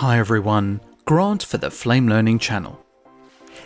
Hi 0.00 0.18
everyone, 0.18 0.82
Grant 1.06 1.42
for 1.42 1.56
the 1.56 1.70
Flame 1.70 2.06
Learning 2.06 2.38
channel. 2.38 2.78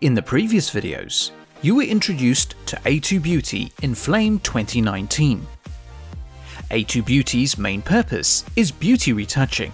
In 0.00 0.14
the 0.14 0.22
previous 0.22 0.70
videos, 0.70 1.32
you 1.60 1.74
were 1.74 1.82
introduced 1.82 2.54
to 2.64 2.76
A2 2.76 3.22
Beauty 3.22 3.70
in 3.82 3.94
Flame 3.94 4.38
2019. 4.38 5.46
A2 6.70 7.04
Beauty's 7.04 7.58
main 7.58 7.82
purpose 7.82 8.42
is 8.56 8.72
beauty 8.72 9.12
retouching, 9.12 9.70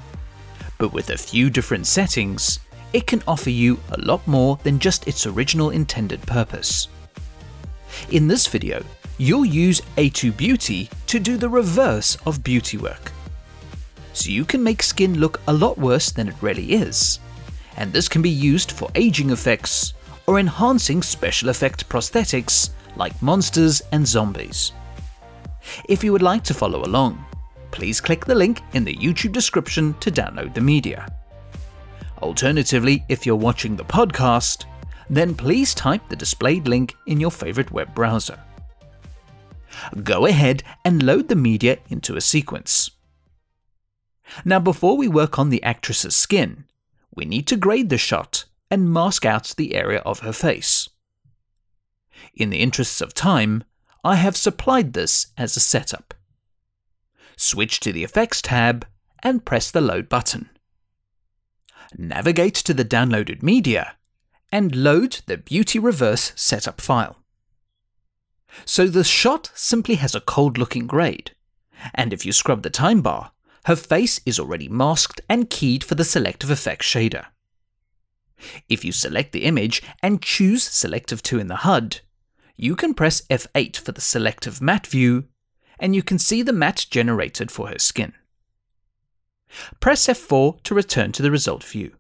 but 0.79 0.93
with 0.93 1.11
a 1.11 1.17
few 1.17 1.51
different 1.51 1.87
settings, 1.87 2.59
it 2.93 3.07
can 3.07 3.23
offer 3.29 3.51
you 3.51 3.79
a 3.93 4.01
lot 4.01 4.27
more 4.27 4.59
than 4.65 4.81
just 4.81 5.07
its 5.07 5.29
original 5.29 5.71
intended 5.71 6.21
purpose. 6.23 6.89
In 8.11 8.27
this 8.27 8.49
video, 8.49 8.83
you'll 9.19 9.45
use 9.45 9.83
A2 9.97 10.37
Beauty 10.37 10.91
to 11.07 11.21
do 11.21 11.37
the 11.37 11.49
reverse 11.49 12.17
of 12.27 12.43
beauty 12.43 12.77
work 12.77 13.10
so 14.13 14.31
you 14.31 14.45
can 14.45 14.63
make 14.63 14.83
skin 14.83 15.19
look 15.19 15.41
a 15.49 15.53
lot 15.53 15.79
worse 15.79 16.11
than 16.11 16.29
it 16.29 16.35
really 16.41 16.73
is. 16.73 17.21
And 17.77 17.93
this 17.93 18.09
can 18.09 18.23
be 18.23 18.31
used 18.31 18.73
for 18.73 18.91
aging 18.95 19.31
effects 19.31 19.95
or 20.27 20.39
enhancing 20.39 21.03
special 21.03 21.49
effect 21.49 21.89
prosthetics 21.89 22.71
like 22.97 23.21
monsters 23.23 23.83
and 23.93 24.07
zombies. 24.07 24.73
If 25.89 26.03
you 26.05 26.13
would 26.13 26.23
like 26.23 26.45
to 26.45 26.55
follow 26.55 26.83
along, 26.83 27.25
please 27.71 28.01
click 28.01 28.25
the 28.25 28.35
link 28.35 28.61
in 28.73 28.85
the 28.85 28.97
YouTube 28.97 29.33
description 29.33 29.95
to 30.01 30.11
download 30.11 30.55
the 30.55 30.61
media. 30.61 31.07
Alternatively, 32.23 33.05
if 33.09 33.25
you're 33.25 33.37
watching 33.37 33.77
the 33.77 33.85
podcast, 33.85 34.67
then 35.09 35.35
please 35.35 35.75
type 35.75 36.03
the 36.09 36.17
displayed 36.17 36.69
link 36.69 36.95
in 37.07 37.19
your 37.19 37.31
favorite 37.31 37.71
web 37.71 37.95
browser. 37.95 38.39
Go 40.03 40.27
ahead 40.27 40.63
and 40.85 41.03
load 41.03 41.29
the 41.29 41.37
media 41.37 41.79
into 41.89 42.17
a 42.17 42.21
sequence. 42.21 42.91
Now, 44.45 44.59
before 44.59 44.97
we 44.97 45.09
work 45.09 45.39
on 45.39 45.51
the 45.51 45.63
actress's 45.63 46.17
skin, 46.17 46.65
we 47.15 47.25
need 47.25 47.47
to 47.49 47.57
grade 47.57 47.91
the 47.91 47.99
shot 47.99 48.45
and 48.71 48.93
mask 48.93 49.25
out 49.25 49.55
the 49.57 49.75
area 49.75 50.01
of 50.01 50.21
her 50.21 50.33
face. 50.33 50.89
In 52.35 52.51
the 52.51 52.61
interests 52.61 53.01
of 53.01 53.15
time, 53.15 53.65
I 54.05 54.17
have 54.17 54.37
supplied 54.37 54.93
this 54.93 55.29
as 55.37 55.57
a 55.57 55.61
setup. 55.61 56.15
Switch 57.37 57.81
to 57.81 57.93
the 57.93 58.05
Effects 58.05 58.41
tab 58.41 58.87
and 59.23 59.45
press 59.45 59.71
the 59.71 59.81
Load 59.81 60.09
button. 60.09 60.51
Navigate 61.97 62.55
to 62.55 62.75
the 62.75 62.85
downloaded 62.85 63.43
media 63.43 63.97
and 64.53 64.75
load 64.75 65.21
the 65.27 65.37
Beauty 65.37 65.79
Reverse 65.79 66.33
setup 66.37 66.81
file. 66.81 67.17
So 68.65 68.87
the 68.87 69.05
shot 69.05 69.51
simply 69.55 69.97
has 69.97 70.15
a 70.15 70.21
cold 70.21 70.59
looking 70.59 70.87
grade, 70.87 71.33
and 71.95 72.13
if 72.13 72.27
you 72.27 72.33
scrub 72.33 72.63
the 72.63 72.71
time 72.71 73.01
bar, 73.01 73.33
her 73.67 73.77
face 73.77 74.21
is 74.25 74.39
already 74.39 74.69
masked 74.69 75.21
and 75.29 75.51
keyed 75.51 75.85
for 75.85 75.95
the 75.95 76.05
Selective 76.05 76.51
Effects 76.51 76.87
shader. 76.87 77.27
If 78.69 78.85
you 78.85 78.93
select 78.93 79.33
the 79.33 79.45
image 79.45 79.83
and 80.03 80.23
choose 80.23 80.63
Selective 80.63 81.23
2 81.23 81.39
in 81.39 81.49
the 81.49 81.57
HUD, 81.57 82.01
you 82.57 82.75
can 82.77 82.95
press 82.95 83.23
F8 83.29 83.77
for 83.77 83.93
the 83.93 84.01
Selective 84.01 84.61
Matte 84.61 84.87
view, 84.87 85.25
and 85.79 85.95
you 85.95 86.03
can 86.03 86.19
see 86.19 86.43
the 86.43 86.53
matte 86.53 86.87
generated 86.91 87.51
for 87.51 87.69
her 87.69 87.79
skin. 87.79 88.13
Press 89.81 90.07
F4 90.07 90.63
to 90.63 90.75
return 90.75 91.13
to 91.13 91.23
the 91.23 91.31
result 91.31 91.65
view. 91.65 91.97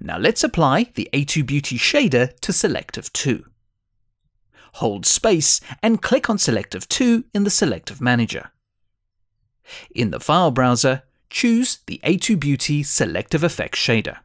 Now 0.00 0.18
let's 0.18 0.44
apply 0.44 0.90
the 0.94 1.08
A2 1.12 1.46
Beauty 1.46 1.78
shader 1.78 2.38
to 2.40 2.52
Selective 2.52 3.12
2. 3.12 3.44
Hold 4.74 5.06
space 5.06 5.60
and 5.82 6.02
click 6.02 6.28
on 6.28 6.38
Selective 6.38 6.88
2 6.88 7.24
in 7.34 7.44
the 7.44 7.50
Selective 7.50 8.00
Manager. 8.00 8.50
In 9.94 10.10
the 10.10 10.20
file 10.20 10.50
browser, 10.50 11.02
choose 11.30 11.78
the 11.86 12.00
A2 12.04 12.38
Beauty 12.38 12.82
Selective 12.82 13.44
Effects 13.44 13.78
shader. 13.78 14.18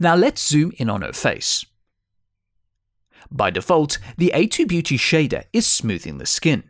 Now 0.00 0.14
let's 0.14 0.46
zoom 0.46 0.72
in 0.76 0.88
on 0.88 1.02
her 1.02 1.12
face. 1.12 1.64
By 3.30 3.50
default, 3.50 3.98
the 4.16 4.32
A2 4.34 4.68
Beauty 4.68 4.96
shader 4.96 5.44
is 5.52 5.66
smoothing 5.66 6.18
the 6.18 6.26
skin. 6.26 6.64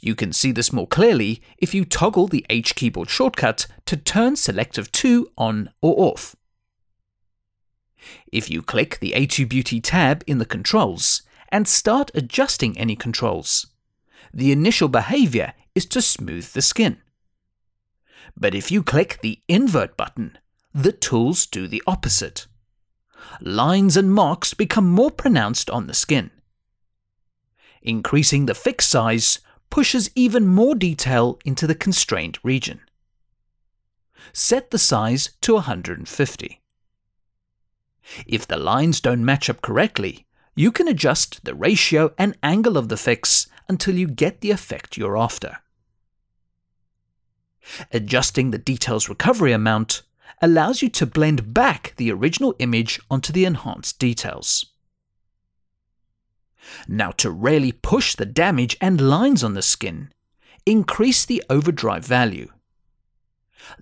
You 0.00 0.14
can 0.14 0.32
see 0.32 0.52
this 0.52 0.72
more 0.72 0.86
clearly 0.86 1.40
if 1.58 1.72
you 1.72 1.84
toggle 1.84 2.26
the 2.26 2.44
H 2.50 2.74
keyboard 2.74 3.08
shortcut 3.08 3.66
to 3.86 3.96
turn 3.96 4.36
Selective 4.36 4.92
2 4.92 5.28
on 5.38 5.70
or 5.80 5.94
off. 6.10 6.36
If 8.30 8.50
you 8.50 8.60
click 8.60 8.98
the 9.00 9.12
A2 9.12 9.48
Beauty 9.48 9.80
tab 9.80 10.22
in 10.26 10.38
the 10.38 10.44
controls 10.44 11.22
and 11.48 11.66
start 11.66 12.10
adjusting 12.14 12.76
any 12.76 12.96
controls, 12.96 13.66
the 14.34 14.50
initial 14.50 14.88
behavior 14.88 15.54
is 15.74 15.86
to 15.86 16.02
smooth 16.02 16.52
the 16.52 16.62
skin. 16.62 16.98
But 18.36 18.54
if 18.54 18.70
you 18.70 18.82
click 18.82 19.20
the 19.22 19.40
invert 19.48 19.96
button, 19.96 20.38
the 20.74 20.92
tools 20.92 21.46
do 21.46 21.68
the 21.68 21.82
opposite. 21.86 22.46
Lines 23.40 23.96
and 23.96 24.12
marks 24.12 24.52
become 24.52 24.88
more 24.88 25.10
pronounced 25.10 25.70
on 25.70 25.86
the 25.86 25.94
skin. 25.94 26.30
Increasing 27.80 28.46
the 28.46 28.54
fix 28.54 28.86
size 28.86 29.38
pushes 29.70 30.10
even 30.16 30.46
more 30.46 30.74
detail 30.74 31.38
into 31.44 31.66
the 31.66 31.74
constrained 31.74 32.38
region. 32.42 32.80
Set 34.32 34.70
the 34.70 34.78
size 34.78 35.30
to 35.42 35.54
150. 35.54 36.60
If 38.26 38.46
the 38.46 38.56
lines 38.56 39.00
don't 39.00 39.24
match 39.24 39.48
up 39.48 39.62
correctly, 39.62 40.26
you 40.56 40.72
can 40.72 40.88
adjust 40.88 41.44
the 41.44 41.54
ratio 41.54 42.12
and 42.18 42.36
angle 42.42 42.76
of 42.76 42.88
the 42.88 42.96
fix 42.96 43.46
until 43.68 43.94
you 43.94 44.06
get 44.06 44.40
the 44.40 44.50
effect 44.50 44.96
you're 44.96 45.16
after. 45.16 45.58
Adjusting 47.92 48.50
the 48.50 48.58
details 48.58 49.08
recovery 49.08 49.52
amount 49.52 50.02
allows 50.42 50.82
you 50.82 50.88
to 50.90 51.06
blend 51.06 51.54
back 51.54 51.94
the 51.96 52.12
original 52.12 52.54
image 52.58 53.00
onto 53.10 53.32
the 53.32 53.44
enhanced 53.44 53.98
details. 53.98 54.66
Now 56.88 57.10
to 57.12 57.30
really 57.30 57.72
push 57.72 58.14
the 58.14 58.26
damage 58.26 58.76
and 58.80 59.00
lines 59.00 59.44
on 59.44 59.54
the 59.54 59.62
skin, 59.62 60.12
increase 60.66 61.24
the 61.24 61.42
overdrive 61.48 62.04
value. 62.04 62.50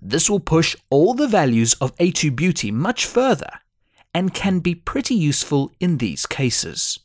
This 0.01 0.29
will 0.29 0.39
push 0.39 0.75
all 0.89 1.13
the 1.13 1.27
values 1.27 1.73
of 1.75 1.95
A2 1.97 2.35
Beauty 2.35 2.71
much 2.71 3.05
further 3.05 3.59
and 4.13 4.33
can 4.33 4.59
be 4.59 4.75
pretty 4.75 5.15
useful 5.15 5.71
in 5.79 5.97
these 5.97 6.25
cases. 6.25 6.99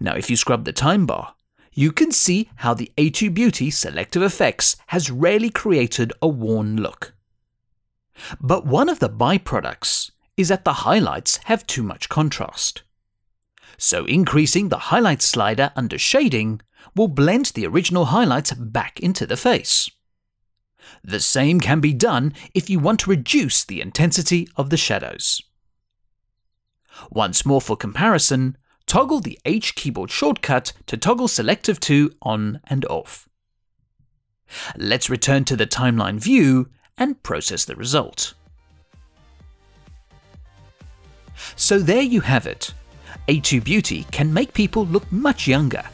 Now 0.00 0.14
if 0.14 0.30
you 0.30 0.36
scrub 0.36 0.64
the 0.64 0.72
time 0.72 1.06
bar, 1.06 1.34
you 1.72 1.92
can 1.92 2.10
see 2.10 2.50
how 2.56 2.74
the 2.74 2.90
A2 2.96 3.32
Beauty 3.32 3.70
Selective 3.70 4.22
Effects 4.22 4.76
has 4.88 5.10
rarely 5.10 5.50
created 5.50 6.12
a 6.20 6.28
worn 6.28 6.76
look. 6.76 7.14
But 8.40 8.66
one 8.66 8.88
of 8.88 8.98
the 8.98 9.08
byproducts 9.08 10.10
is 10.36 10.48
that 10.48 10.64
the 10.64 10.84
highlights 10.84 11.38
have 11.44 11.66
too 11.66 11.82
much 11.82 12.08
contrast. 12.08 12.82
So 13.76 14.04
increasing 14.06 14.68
the 14.68 14.78
highlight 14.90 15.22
slider 15.22 15.70
under 15.76 15.98
shading 15.98 16.60
will 16.96 17.08
blend 17.08 17.46
the 17.46 17.66
original 17.66 18.06
highlights 18.06 18.52
back 18.52 18.98
into 18.98 19.24
the 19.24 19.36
face. 19.36 19.88
The 21.04 21.20
same 21.20 21.60
can 21.60 21.80
be 21.80 21.92
done 21.92 22.32
if 22.54 22.68
you 22.68 22.80
want 22.80 23.00
to 23.00 23.10
reduce 23.10 23.64
the 23.64 23.80
intensity 23.80 24.48
of 24.56 24.70
the 24.70 24.76
shadows. 24.76 25.42
Once 27.10 27.46
more 27.46 27.60
for 27.60 27.76
comparison, 27.76 28.56
toggle 28.88 29.20
the 29.20 29.38
H 29.44 29.74
keyboard 29.74 30.10
shortcut 30.10 30.72
to 30.86 30.96
toggle 30.96 31.28
Selective 31.28 31.78
2 31.78 32.10
on 32.22 32.60
and 32.64 32.84
off. 32.86 33.28
Let's 34.76 35.10
return 35.10 35.44
to 35.44 35.56
the 35.56 35.66
timeline 35.66 36.18
view 36.18 36.70
and 36.96 37.22
process 37.22 37.66
the 37.66 37.76
result. 37.76 38.34
So 41.54 41.78
there 41.78 42.02
you 42.02 42.22
have 42.22 42.46
it. 42.46 42.72
A2 43.28 43.62
Beauty 43.62 44.06
can 44.10 44.32
make 44.32 44.54
people 44.54 44.86
look 44.86 45.10
much 45.12 45.46
younger, 45.46 45.84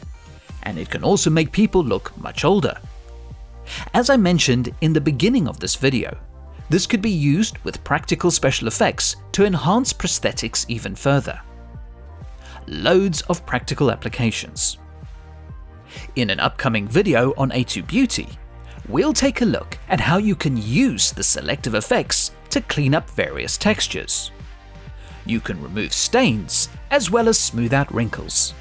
and 0.62 0.78
it 0.78 0.88
can 0.88 1.02
also 1.02 1.30
make 1.30 1.50
people 1.50 1.82
look 1.82 2.16
much 2.16 2.44
older. 2.44 2.78
As 3.92 4.08
I 4.08 4.16
mentioned 4.16 4.72
in 4.82 4.92
the 4.92 5.00
beginning 5.00 5.48
of 5.48 5.58
this 5.58 5.74
video, 5.74 6.16
this 6.70 6.86
could 6.86 7.02
be 7.02 7.10
used 7.10 7.58
with 7.58 7.82
practical 7.82 8.30
special 8.30 8.68
effects 8.68 9.16
to 9.32 9.44
enhance 9.44 9.92
prosthetics 9.92 10.64
even 10.68 10.94
further 10.94 11.40
loads 12.66 13.22
of 13.22 13.44
practical 13.46 13.90
applications. 13.90 14.78
In 16.16 16.30
an 16.30 16.40
upcoming 16.40 16.88
video 16.88 17.32
on 17.36 17.50
A2 17.50 17.86
Beauty, 17.86 18.28
we'll 18.88 19.12
take 19.12 19.40
a 19.40 19.46
look 19.46 19.78
at 19.88 20.00
how 20.00 20.18
you 20.18 20.34
can 20.34 20.56
use 20.56 21.12
the 21.12 21.22
selective 21.22 21.74
effects 21.74 22.32
to 22.50 22.60
clean 22.60 22.94
up 22.94 23.08
various 23.10 23.56
textures. 23.56 24.30
You 25.26 25.40
can 25.40 25.62
remove 25.62 25.92
stains 25.92 26.68
as 26.90 27.10
well 27.10 27.28
as 27.28 27.38
smooth 27.38 27.72
out 27.72 27.92
wrinkles. 27.92 28.54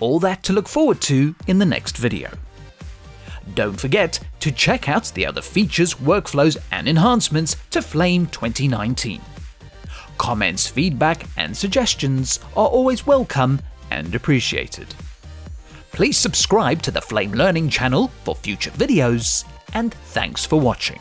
All 0.00 0.18
that 0.20 0.42
to 0.44 0.52
look 0.52 0.68
forward 0.68 1.00
to 1.02 1.34
in 1.46 1.58
the 1.58 1.66
next 1.66 1.96
video. 1.96 2.30
Don't 3.54 3.78
forget 3.78 4.20
to 4.40 4.52
check 4.52 4.88
out 4.88 5.10
the 5.14 5.26
other 5.26 5.42
features, 5.42 5.94
workflows, 5.94 6.56
and 6.70 6.88
enhancements 6.88 7.56
to 7.70 7.82
Flame 7.82 8.26
2019. 8.26 9.20
Comments, 10.18 10.66
feedback, 10.66 11.24
and 11.36 11.56
suggestions 11.56 12.40
are 12.56 12.68
always 12.68 13.06
welcome 13.06 13.60
and 13.90 14.14
appreciated. 14.14 14.94
Please 15.92 16.18
subscribe 16.18 16.82
to 16.82 16.90
the 16.90 17.00
Flame 17.00 17.32
Learning 17.32 17.68
channel 17.68 18.08
for 18.24 18.34
future 18.34 18.70
videos, 18.72 19.44
and 19.74 19.94
thanks 19.94 20.44
for 20.44 20.60
watching. 20.60 21.00